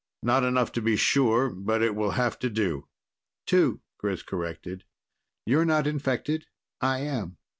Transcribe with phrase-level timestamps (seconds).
[0.23, 2.87] Not enough to be sure, but it will have to do."
[3.45, 4.83] "Two," Chris corrected.
[5.45, 6.47] "You're not infected,
[6.81, 7.37] I am."